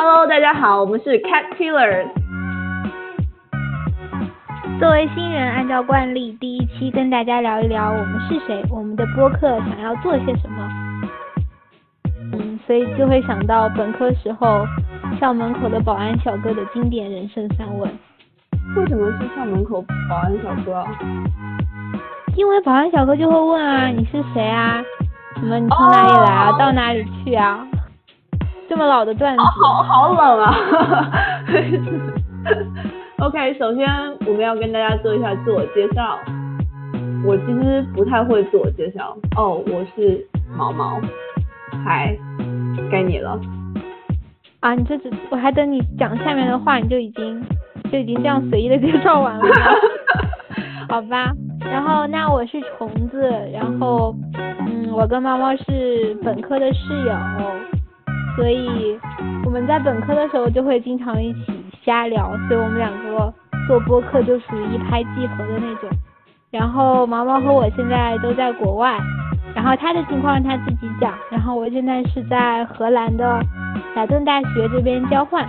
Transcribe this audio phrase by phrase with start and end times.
[0.00, 2.06] Hello，大家好，我们是 Cat Killers。
[4.78, 10.68] 作为新人，按照惯例，第一期跟大家聊一聊我们是谁，我们的播客想要做些什么。
[12.32, 14.64] 嗯，所以就会想到本科时候
[15.18, 17.90] 校门口的保安小哥的经典人生三问。
[18.76, 20.86] 为什么是校门口保安小哥啊？
[22.36, 24.80] 因为保安小哥就会问啊，你是谁啊？
[25.40, 26.52] 什么你从哪里来啊？
[26.56, 27.66] 到哪里去啊？
[28.68, 29.42] 这么老的段子。
[29.42, 30.54] 好好冷啊。
[33.18, 33.86] OK，首先
[34.26, 36.18] 我们要跟大家做一下自我介绍。
[37.24, 39.16] 我其实不太会自我介绍。
[39.36, 40.24] 哦，我是
[40.56, 41.00] 毛毛。
[41.84, 42.16] 嗨，
[42.90, 43.40] 该你了。
[44.60, 47.44] 啊，你这只我还等你讲下面的话，你就已经
[47.90, 49.44] 就已经这样随意的介绍完了。
[50.88, 53.20] 好吧，然后那我是虫子，
[53.52, 54.14] 然后
[54.66, 57.12] 嗯，我跟猫猫是本科的室友，
[58.38, 58.96] 所以
[59.44, 61.64] 我们在本科的时候就会经常一起。
[61.84, 63.32] 瞎聊，所以我们两个
[63.66, 65.88] 做播客就属于一拍即合的那种。
[66.50, 68.98] 然后毛毛和我现在都在国外，
[69.54, 71.14] 然后他的情况他自己讲。
[71.30, 73.40] 然后我现在是在荷兰的
[73.94, 75.48] 莱顿大学这边交换，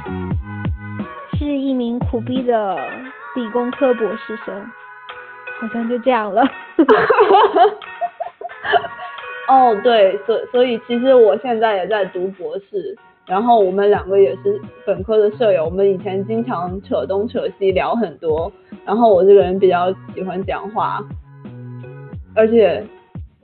[1.38, 2.80] 是一名苦逼的
[3.36, 4.66] 理工科博士生，
[5.60, 6.42] 好像就这样了。
[9.50, 12.96] 哦，对，所所以其实我现在也在读博士。
[13.26, 18.52] 然后我们两个也是本科的舍友，我们以前经常扯东扯西聊很多。
[18.86, 21.00] 然后我这个人比较喜欢讲话，
[22.36, 22.84] 而且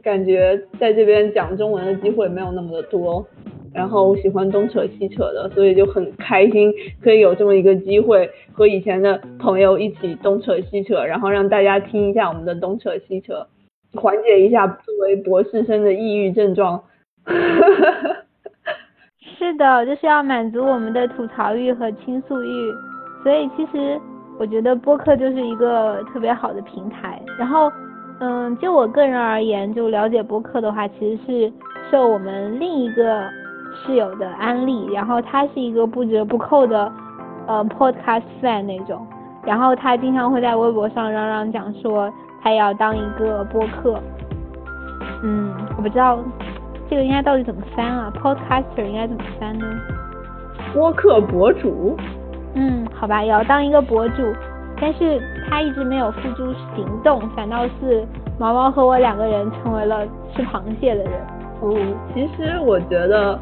[0.01, 3.25] 感觉在这边讲中文的机会没有那么的多。
[3.73, 13.45] 然后喜欢东扯西扯的，所以就很开心可以有这么一个机会和以前的朋友一起东扯西扯，然后让大家听一下我们的东扯西扯，
[13.95, 16.83] 缓解一下作为博士生的抑郁症状。
[19.37, 22.73] 是的，就是要满足我们的吐槽欲和倾诉欲，
[23.23, 23.99] 所以其实
[24.39, 27.21] 我觉得播客就是一个特别好的平台。
[27.37, 27.71] 然后，
[28.21, 31.51] 嗯，就我个人而言，就了解播客的话，其实是
[31.91, 33.27] 受我们另一个
[33.75, 36.91] 室友的安利，然后他是一个不折不扣的
[37.47, 39.05] 呃 podcast fan 那种，
[39.43, 42.11] 然后他经常会在微博上嚷嚷讲说
[42.45, 43.99] 他要当一个播客，
[45.23, 46.19] 嗯，我不知道。
[46.87, 49.65] 这个应该到底怎么翻啊？Podcaster 应该怎么翻呢？
[50.71, 51.97] 播客博主。
[52.53, 54.21] 嗯，好吧，也要当一个博主，
[54.79, 55.19] 但是
[55.49, 58.05] 他一直没有付诸行动，反倒是
[58.37, 61.13] 毛毛和我两个人成为了吃螃蟹的人。
[61.63, 63.39] 嗯，其实我觉得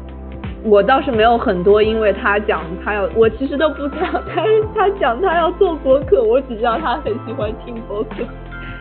[0.64, 4.42] 我倒是没有很多，因为他讲他要，我其实都不知道 他
[4.74, 8.24] 他讲他要做博客，我只知道他很喜欢听博客。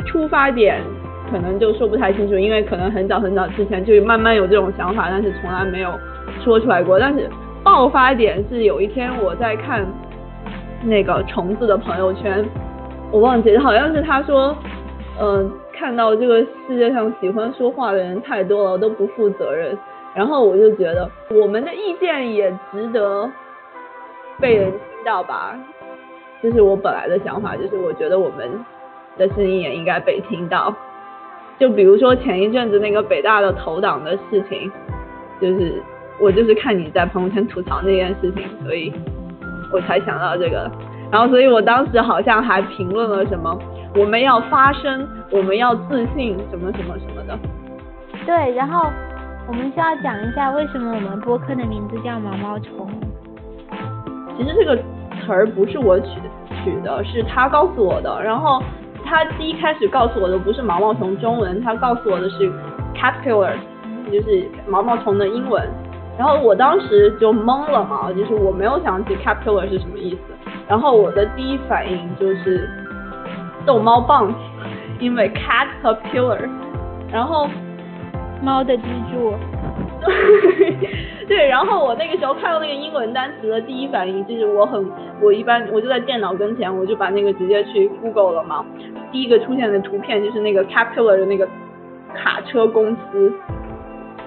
[0.06, 0.81] 出发点。
[1.31, 5.91] 可能就说不太清楚，因为可能很早很早之前就慢慢有这种想法，但是从来没有
[6.44, 7.00] 说出来过。
[7.00, 7.28] 但是
[7.64, 9.84] 爆发点是有一天我在看
[10.84, 12.46] 那个虫子的朋友圈，
[13.09, 14.56] 我忘记好像是他说，
[15.19, 19.75] 嗯，看到这个世界上喜欢说话的人太多了，都不负责任。
[20.13, 23.28] 然后我就觉得我们的意见也值得
[24.40, 25.58] 被人听到吧，
[26.44, 28.52] 这是我本来的想法，就是我觉得我们
[29.18, 30.74] 的声音也应该被听到。
[31.59, 34.72] 就比如说前一阵子那个北大的投档的事情，
[35.40, 35.81] 就是
[36.19, 38.91] 我就是看你在朋友圈吐槽那件事情，所以
[39.72, 40.69] 我才想到这个。
[41.12, 43.56] 然后，所以我当时好像还评论了什么，
[43.96, 47.38] 我们要发声，我们要自信，什么什么什么的。
[48.25, 48.90] 对，然后
[49.47, 52.90] 我们需要讲一下为什么我们播客的名字叫毛毛虫。
[54.35, 56.07] 其实这个词儿不是我取
[56.63, 58.19] 取的，是他告诉我的。
[58.24, 58.62] 然后。
[59.06, 62.52] 他第一开始告诉我的不是毛毛虫中文，他告诉我的是
[62.96, 63.53] caterpillar，
[64.12, 65.68] 就是毛毛虫的英文。
[66.18, 70.52] 然后我当时就懵了嘛，就是我没有想起 caterpillar 是什么意思。
[70.68, 72.69] 然后我的第一反应就是
[73.66, 74.34] 逗猫棒，
[75.00, 76.47] 因为 caterpillar，
[77.12, 77.47] 然后
[78.42, 79.34] 猫的支柱。
[81.28, 84.86] 对，然后我那个时候看到那个英文单词的第一反应就是我很，
[85.22, 88.66] 我一般我就在电脑跟前，我就把那个直接去 Google 了嘛。
[89.12, 91.48] 第一个出现的图片就是那个 Caterpillar 的那个
[92.13, 93.33] 卡车公司。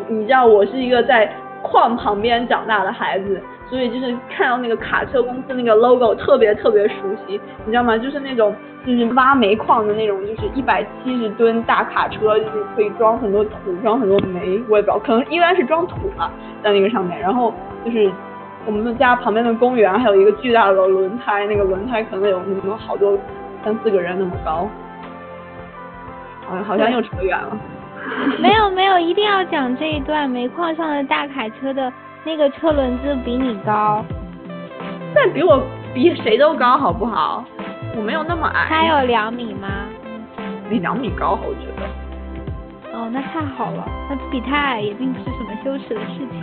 [0.08, 1.30] 你知道我是一个在
[1.62, 3.40] 矿旁边长大的孩子。
[3.68, 6.94] 所以就是看到那个卡车公司那个 logo 特别特别熟
[7.26, 7.98] 悉，你知道吗？
[7.98, 8.54] 就是那种
[8.86, 16.30] 就是挖煤矿的那种，就是一百七十吨大卡车，就是可以装很多土，装很多煤，我也不知道，可能一般是装土吧，
[16.62, 17.18] 在那个上面。
[17.18, 17.52] 然后
[17.84, 18.08] 就是
[18.64, 23.18] 我们家旁边的公园还有一个巨大的轮胎，那个轮胎可能有那么好多
[23.64, 24.68] 三四个人那么高，
[26.64, 27.58] 好像又扯远了。
[28.38, 31.92] 没有没有，一定要讲这一段煤矿上的大卡车的。
[32.26, 34.04] 那个车轮子比你高，
[35.14, 35.62] 但比我
[35.94, 37.44] 比谁都高，好不好？
[37.96, 38.66] 我没有那么矮。
[38.68, 39.68] 他有两米吗？
[40.68, 42.98] 比两米高，我觉得。
[42.98, 46.42] 哦，那太好了，那比他矮也并不是什么羞耻的事情。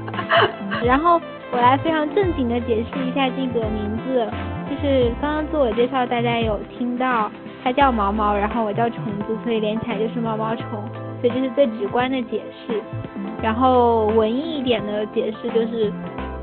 [0.88, 1.20] 然后
[1.52, 4.26] 我来非常正经的解释一下这个名字，
[4.70, 7.30] 就是刚刚自我介绍大家有听到，
[7.62, 10.82] 它叫毛毛，然后我叫虫子，所以连起来就是毛毛虫，
[11.24, 12.82] 所以这是最直观的解释。
[13.42, 15.90] 然后文艺一点的解释就是，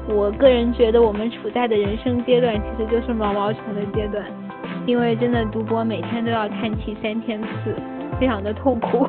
[0.07, 4.25] 我个人觉得我们处在的人生阶段其实就是毛毛虫的阶段，
[4.87, 7.75] 因为真的读博每天都要叹气三千次。
[8.19, 9.07] 非常的痛苦。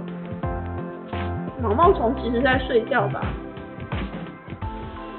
[1.63, 3.23] 毛毛虫其实在睡觉吧？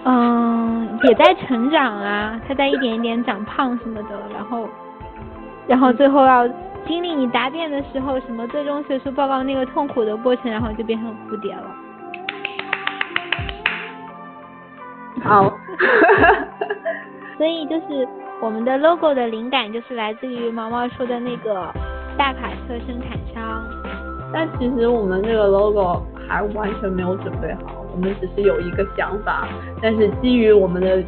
[0.06, 4.68] 嗯，也在成长啊，它在一点一点长胖什么的，然后，
[5.68, 6.48] 然后最后要
[6.88, 11.76] 经历你答辩的时候，什么最终学术报告那个痛苦的过程，然后就变成蝴蝶了。
[15.24, 15.52] 好。
[17.36, 18.08] 所以就是
[18.40, 21.74] 我们的 logo 的灵感就是来自于毛毛说的那个
[22.16, 23.66] 大卡车生产商。
[24.32, 29.48] 但其实我们这个 logo 还完全没有准备好，我们只是有一个想法，
[29.82, 31.04] 但是基于我们的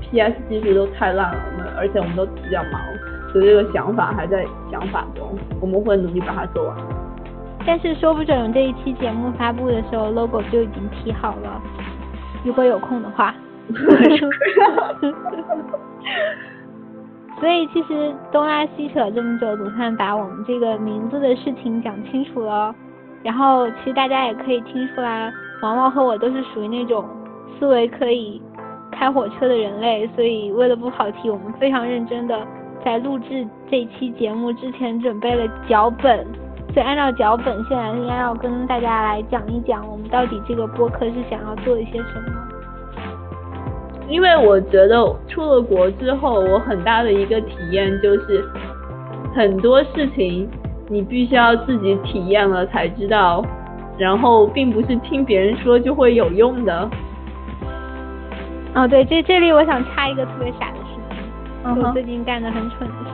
[0.00, 2.80] PS 技术都太烂了，我们而且我们都比较忙，
[3.34, 6.76] 所以这个想法还在想法中，我们会努力把它做完。
[7.66, 11.60] 但是说不准这一期节目发布的时候 logo 就已经提好了，
[12.44, 13.34] 如果有空的话。
[17.40, 22.72] 所以其实东拉西扯这么久，总算把我们这个名字的事情讲清楚了。
[23.24, 27.04] 然后其实大家也可以听出来，毛毛和我都是属于那种
[27.58, 28.40] 思维可以
[28.92, 30.06] 开火车的人类。
[30.14, 32.38] 所以为了不跑题，我们非常认真的
[32.82, 36.26] 在录制这期节目之前准备了脚本。
[36.72, 42.32] 所以按照脚本，现在应该要跟大家来讲一讲，我们到底这个播客是想要做一些什么。
[44.08, 44.96] 因为我觉得
[45.28, 48.44] 出了国之后，我很大的一个体验就是，
[49.34, 50.48] 很多事情
[50.88, 53.44] 你必须要自己体验了才知道，
[53.96, 56.90] 然后并不是听别人说就会有用的。
[58.74, 60.78] 哦，对，这这里我想插一个特别傻的
[61.64, 63.10] 我最近干的很蠢的事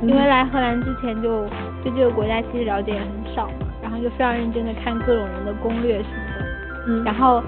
[0.00, 1.46] 情，因为来荷兰之前就
[1.82, 6.46] 对这个国家其实了解也很少嘛，然后就非常认真的看各种人的攻略什么的，
[6.88, 7.42] 嗯，然后。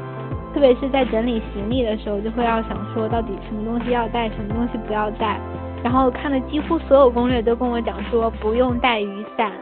[0.55, 5.39] 特别是在整理行李的时候，就会要想说到底什么东西要带，什么东西不要带。
[5.85, 9.53] 然后看了几乎所有攻略都跟我讲说不用带雨伞，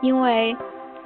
[0.00, 0.56] 因为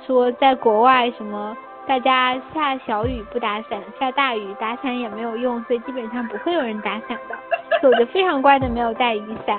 [0.06, 1.56] 说在国外什么
[1.86, 7.34] 大家下小雨不打伞，下大雨打伞也没有用，所以基本上不会有人打伞的。
[7.80, 9.56] 所以我就非常乖的没有带雨伞。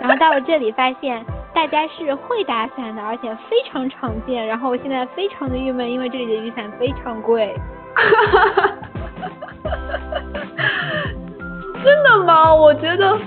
[0.00, 1.24] 然后到了这里发现
[1.54, 4.46] 大家是会打伞的，而且非常常见。
[4.46, 7.54] 然后我现在非常的郁闷，因为这里的雨伞非常贵。
[7.94, 8.72] 哈哈哈。
[11.84, 12.54] 真的吗？
[12.54, 13.18] 我觉得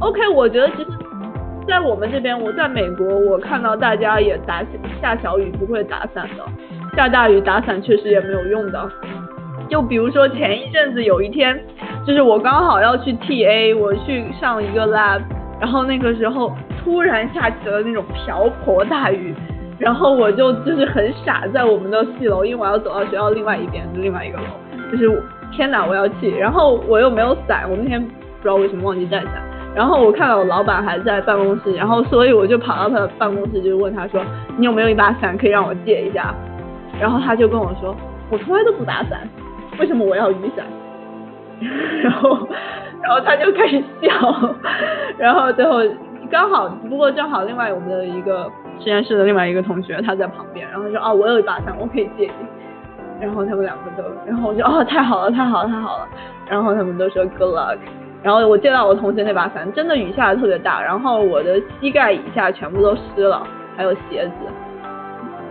[0.00, 0.90] ，OK，我觉得其实，
[1.68, 4.62] 在我们这边，我在美国，我看到大家也打
[5.00, 6.44] 下小雨不会打伞的，
[6.96, 8.90] 下大雨打伞确实也没有用的。
[9.68, 11.58] 就比如说前一阵子有一天，
[12.06, 15.20] 就是我刚好要去 TA，我去上一个 lab，
[15.60, 16.52] 然后那个时候
[16.82, 19.34] 突然下起了那种瓢泼大雨，
[19.78, 24.44] 然后我就就是很傻，在我们的系楼，因为我要走到学校另外一边，另外一个楼，
[24.90, 25.22] 就是。
[25.56, 26.36] 天哪，我要去！
[26.36, 29.34] 然后我又没有伞，我那天不知道为什么忘记带伞。
[29.72, 34.20] 然后我看到我老板还在办公室，然后所以我就跑到他的办公室，就问他说
[34.58, 36.34] ：“你有没有一把伞可以让我借一下？”
[37.00, 37.94] 然后他就跟我说
[38.32, 39.20] ：“我从来都不打伞，
[39.78, 40.66] 为什么我要雨伞？”
[42.02, 42.48] 然后，
[43.02, 44.54] 然后他就开始笑。
[45.18, 45.78] 然后最后
[46.30, 52.32] 刚好，不过正好另外我们的一个实验室的另外一个同学他在旁边，然后说：“哦，我有一把伞，我可以借你。”
[53.20, 56.08] 然后他们两个都，然后我就哦太好了太好了太好了，
[56.48, 57.78] 然后他们都说 good luck，
[58.22, 63.46] 然后我见到我同学那把伞，真的雨下的特别大，然后我的膝盖以下全部都湿了，
[63.76, 64.34] 还有鞋子，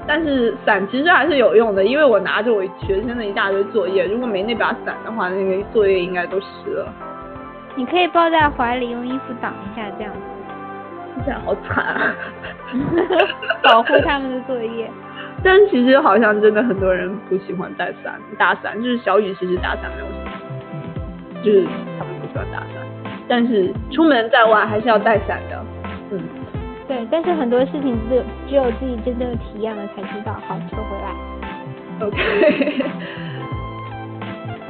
[0.06, 6.94] 但是伞其实还是有用的，因为我拿着我学生的一大堆作业，如果没那把伞的话，那个作业应该都湿了。
[7.76, 10.20] 你可以抱在怀里，用衣服挡一下，这样子。
[11.26, 12.16] 这 样好惨啊！
[13.62, 14.90] 保护他们的作业。
[15.44, 21.64] 但其实好像真的很多人不喜欢带伞，打伞就是小雨，其实打伞没有什么，就是
[22.00, 22.68] 他们不喜欢打伞。
[23.28, 25.66] 但是出门在外还是要带伞的，
[26.12, 26.20] 嗯。
[26.88, 30.34] 对，但是很多事情只有只有自己真正的体验了才知道。
[30.48, 32.06] 好，撤回来。
[32.06, 32.18] OK。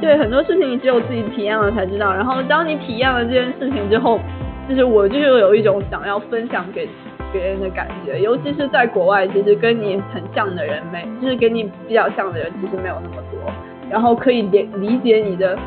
[0.00, 2.12] 对，很多事情你只有自己体验了才知道。
[2.12, 4.20] 然后当你体验了这件事情之后，
[4.68, 6.88] 就是我就是有一种想要分享给。
[7.32, 13.52] 别人的感觉，尤其是在国外，其实跟你很像的人没，就是跟你比较像的人，其实没有那么多。
[13.90, 15.58] 然后可以理理解你的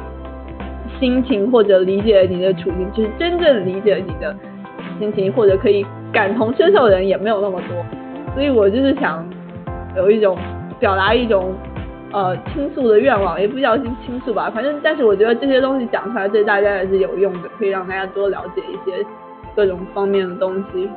[0.97, 4.33] 心情或者理解你的处境，就是真正理解你的
[4.97, 5.85] 心情或者可以
[6.17, 7.85] 感同身受的人也没有那么多，
[8.33, 9.23] 所以我就是想
[9.95, 10.35] 有一种
[10.79, 11.53] 表达一种
[12.11, 19.05] 呃倾诉的愿望，也不叫倾倾诉吧，反正但是我觉得这些东西讲出来对大家也是有用的，可以让大家多了解一些
[19.55, 20.89] 各种方面的东西。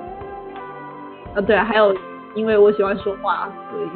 [1.34, 1.94] 啊对，还有
[2.34, 3.88] 因为我喜欢说话，所以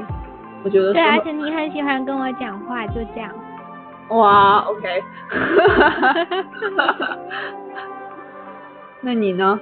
[0.63, 3.31] 我觉得对，而且你很喜欢跟我讲话，就这样。
[4.11, 5.03] 哇，OK，
[9.01, 9.59] 那你呢？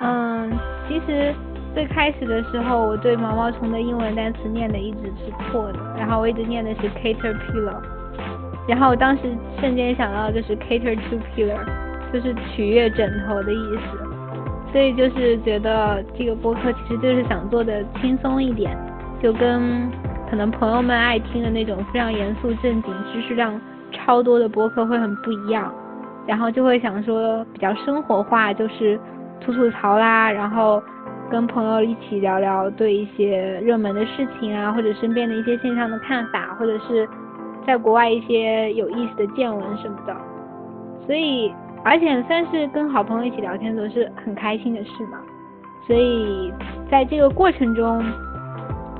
[0.00, 0.50] 嗯，
[0.88, 1.34] 其实
[1.74, 7.76] 最开始的时候，我对毛毛虫的英文单词念的一直是错的，然后我一直念的是 caterpillar，
[8.66, 9.22] 然后我当时
[9.58, 11.58] 瞬间想到就是 cater to pillar，
[12.12, 18.76] 就是取悦枕头的意思，所以就是觉得这个播客其实就是想做的轻松一点，
[19.22, 19.90] 就跟
[20.30, 23.60] 可能朋友们爱听的那种非常严肃正经、知识量
[23.92, 25.72] 超多的播客会很不一样，
[26.26, 28.98] 然后就会想说比较生活化，就是
[29.40, 30.82] 吐吐槽啦，然后
[31.30, 37.08] 跟朋友一起聊聊对一些热门的事情啊，或者身边的一些现象的看法，或者是
[37.66, 40.16] 在国外一些有意思的见闻什么的。
[41.06, 41.52] 所以，
[41.84, 45.18] 而且算是跟好朋友一起聊天都是很开心的事嘛。
[45.86, 46.52] 所以
[46.90, 48.04] 在这个过程中，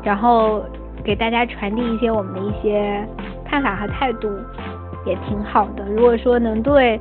[0.03, 0.63] 然后。
[1.03, 3.03] 给大家传递一些我们的一些
[3.47, 4.29] 看法和态度，
[5.07, 5.83] 也挺好的。
[5.89, 7.01] 如果说能对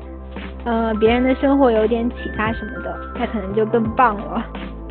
[0.66, 4.44] 呃别人的生活有点启发什么的，那可能就更棒了。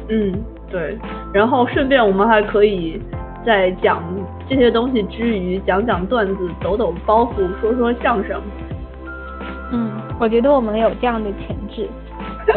[0.09, 0.33] 嗯，
[0.71, 0.99] 对。
[1.33, 3.01] 然后顺便我们还可以
[3.45, 4.03] 在讲
[4.49, 8.41] 这些东西之余，讲讲段子，抖抖包袱，说说相声。
[9.73, 11.89] 嗯，我觉得我们有这样的潜质。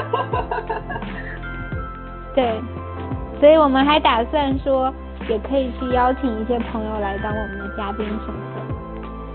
[2.34, 2.62] 对，
[3.40, 4.94] 所以我们还打算说。
[5.30, 8.62] 也可以去邀请一些朋友来当我们的嘉宾什么的。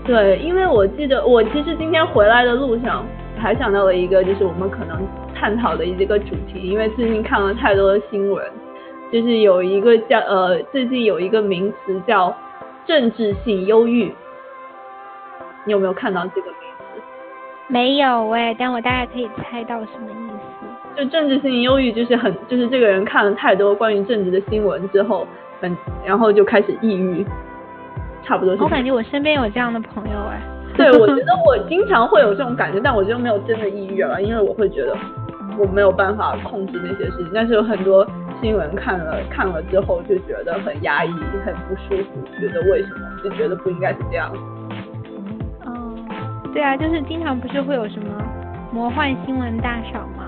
[0.03, 3.05] 对，因为我记得我其实今天回来的路上
[3.39, 6.61] 还想到了一个，就是我们可能探讨的一个主题。
[6.61, 8.43] 因为最近看了太多的新闻，
[9.11, 12.35] 就是有一个叫呃，最近有一个名词叫
[12.85, 14.13] 政治性忧郁。
[15.65, 17.01] 你有没有看到这个名词？
[17.67, 21.03] 没有哎，但我大概可以猜到什么意思。
[21.03, 25.27] 就政治性忧郁，就是很就是这个人看了太多关于政治的新闻之后。
[25.59, 25.75] 很，
[26.05, 27.25] 然后就开始抑郁，
[28.23, 28.61] 差不多是。
[28.61, 30.39] 我感觉我身边有这样的朋友哎。
[30.77, 34.95] 对，我觉得我经常会有这种感觉，但我就没有真的抑郁了，因为我会觉得
[35.57, 37.31] 我没有办法控制那些事情。
[37.33, 38.05] 但是有很多
[38.41, 41.09] 新闻看了看了之后就觉得很压抑，
[41.43, 44.31] 很不舒服，觉得为什么就觉得不应该是这样。
[45.65, 45.97] 嗯，
[46.53, 48.05] 对啊，就是经常不是会有什么
[48.71, 50.27] 魔幻新闻大赏吗？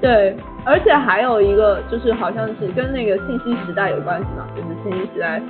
[0.00, 0.36] 对。
[0.64, 5.42] 而且还有一个就是好像是跟那个信息时代有关系嘛，就是信息时代，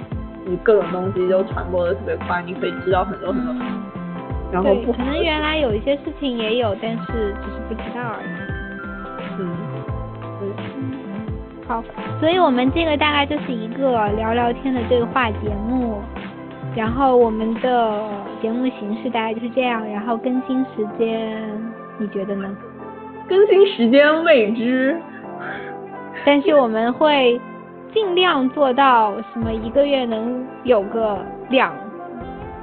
[0.47, 3.55] 你各种东西都传播的特别快，你可以知道很多很多。
[4.53, 8.27] 然后可能原来有一些事情也有，但是只是不知道而已。
[9.41, 9.49] 嗯。
[11.67, 11.83] 好，
[12.21, 16.03] 所以我们这个大概就是一个聊聊天的对话节目，
[16.77, 18.05] 然后我们的
[18.43, 21.41] 节目形式大概就是这样，然后更新时间，
[21.99, 22.55] 你觉得呢？
[23.29, 25.01] 更新时间未知，
[26.27, 27.41] 但是我们会
[27.95, 31.73] 尽量做到什么一个月能有个两，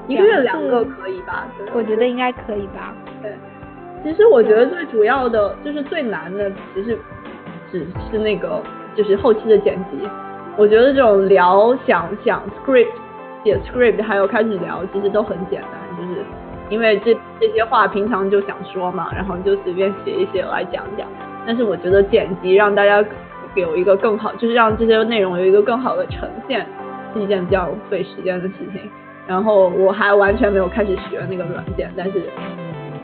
[0.10, 1.46] 一个月两个可以吧？
[1.74, 2.94] 我觉得应该可以吧。
[3.22, 3.32] 对，
[4.04, 6.98] 其实我觉得最主要的就是最难的，其实
[7.72, 8.62] 只是那个
[8.96, 10.10] 就是后期的剪辑。
[10.58, 12.90] 我觉得这种聊想想 script
[13.44, 16.22] 写 script 还有开始聊，其实都很简单，就是。
[16.70, 21.08] 因为这这些话平常就想说嘛，然后就随便写一写来讲讲。
[21.46, 23.04] 但是我觉得剪辑让大家
[23.56, 26.64] 有一个更好，就是让这些内容有一个更好的呈现，
[27.14, 28.82] 是一件比较费时间的事情。
[29.30, 32.24] 然后我还完全没有开始学那个软件，但是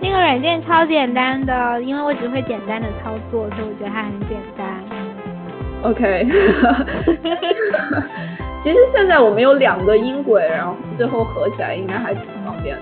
[0.01, 4.67] 那个软件超简单的，因为我只会简单的操作，所以我觉得它很简单。
[5.83, 6.25] OK，
[8.63, 12.81] 其实现在我们有两个音轨，然后最后合起来应该还挺方便的。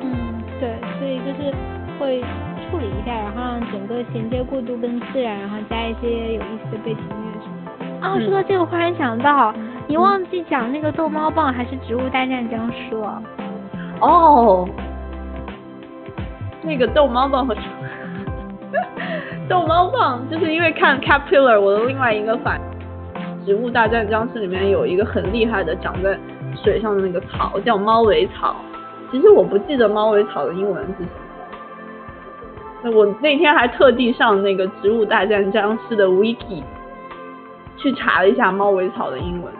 [0.00, 1.52] 嗯对，所以就是
[1.98, 2.22] 会
[2.70, 7.56] 处理一下，然后让整个衔接过渡更自然，然后加一些有意思的背景音乐什么
[8.00, 8.00] 的。
[8.00, 9.52] 啊，说到这个，忽然想到，
[9.90, 13.20] 你忘记讲那个逗猫棒还是植物大战僵尸了。
[14.00, 14.68] 哦，
[16.62, 17.56] 那个逗猫棒和
[19.50, 22.60] 逗猫棒，就是因为看 Capillar 我的另外一个反
[23.44, 26.16] 植物大战僵尸里面有一个很厉害的长在
[26.62, 28.54] 水上的那个草，叫猫尾草。
[29.10, 31.04] 其实我不记得猫尾草的英文是
[32.84, 32.96] 什么。
[32.96, 36.62] 我那天还特地上那个《植物大战僵尸》的 wiki
[37.76, 39.52] 去查了一下猫尾草的英文。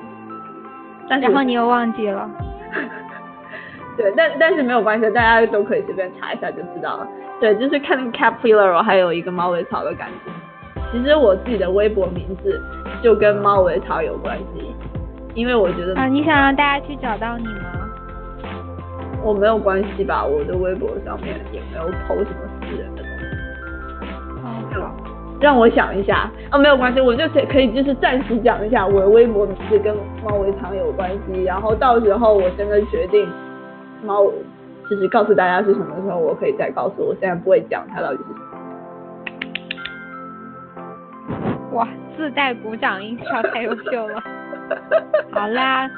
[1.18, 2.30] 然后你又忘记了。
[3.96, 7.08] 对，但但是没有关系，大家都可以随便查一下就知道了。
[7.40, 10.30] 对，就是看 Capillary 还有一个猫尾草的感觉。
[10.92, 12.60] 其实我自己的微博名字
[13.02, 14.74] 就跟猫尾草有关系，
[15.34, 17.88] 因为我觉得啊，你想让大家去找到你吗？
[19.22, 23.02] 我没有关系吧，我的微博上面也没有 PO 什么私人的
[25.40, 33.26] 让我想一下，啊，没有关系，我就可可以就是暂时讲一下我的微博名字跟猫尾草有关系，然后到时候我真的决定
[34.04, 34.24] 猫，
[34.90, 38.36] 就是告诉大家是什么的时候，我可以再告诉我，现在不会讲它到底是什么。
[41.72, 44.22] 哇，自带鼓掌音效太优秀了。
[45.32, 45.88] 好啦，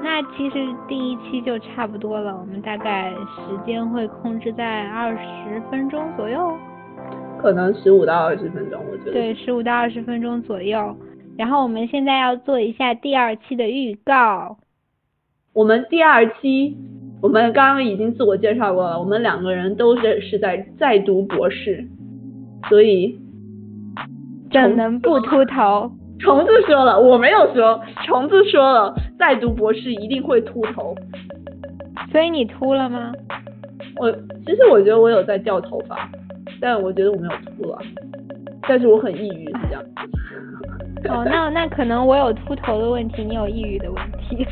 [0.00, 6.56] 那其实第一期就差不多了，我们大概时间会控制在二十分钟左右。
[7.42, 9.12] 可能十五到二十分钟，我觉得。
[9.12, 10.96] 对，十五到二十分钟左右。
[11.36, 14.56] 然后我们现在要做一下第二期的预告。
[15.52, 16.76] 我们第二期，
[17.20, 21.84] 我们刚刚已经自我介绍过了，我们两个人都是是在在读博士，
[22.68, 23.18] 所以。
[24.52, 25.90] 怎能不秃头？
[26.18, 27.80] 虫子说了，我没有说。
[28.04, 30.94] 虫子说了，在读博士一定会秃头。
[32.12, 33.12] 所以你秃了吗？
[33.96, 34.12] 我
[34.44, 36.08] 其实我觉得我有在掉头发，
[36.62, 37.78] 但我觉得我没有秃了。
[38.68, 39.82] 但是我很抑郁，这样。
[41.10, 44.46] 哦，那那可能我有秃头的问题，你有抑郁的问题。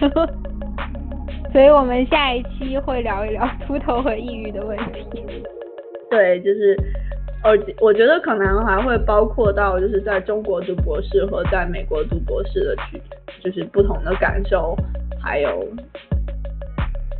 [1.52, 5.22] 所以我们下一期会聊一聊秃头和抑郁的问题。
[6.10, 6.76] 对，就是。
[7.42, 14.76] 而且我觉得可能还会包括到就是在中国读博士和在美国读博士的区别，就是不同的感受，
[15.18, 15.66] 还有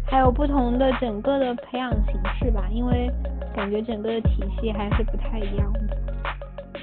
[0.06, 3.11] 还有不同的整个的培养形式吧，因为
[3.54, 5.80] 感觉整个的体系还是不太一样的。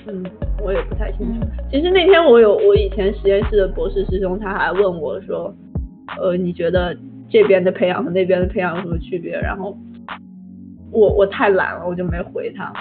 [0.08, 0.24] 嗯，
[0.64, 1.48] 我也不太清楚。
[1.70, 5.54] 其实那天我有我以前实验室的博士师兄，他还问我说，
[6.22, 6.96] 呃，你觉得
[7.30, 9.38] 这边的培养和那边的培养有什么区别？
[9.40, 9.78] 然后
[10.92, 12.72] 我我太懒了，我就没回他。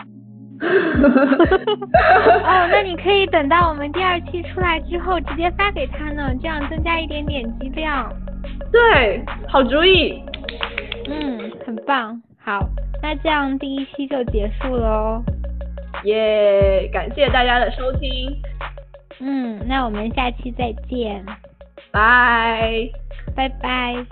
[0.58, 8.10] 哦，那你可以等到我们第二期出来之后直接发给他呢，这样增加一点点击量。
[8.70, 10.22] 对，好主意。
[11.08, 12.20] 嗯，很棒。
[12.38, 12.66] 好，
[13.06, 15.22] 那这样第一期就结束了哦。
[16.02, 18.36] 耶，感谢大家的收听。
[19.20, 21.24] 嗯，那我们下期再见。
[21.92, 22.90] 拜，
[23.36, 24.04] 拜拜。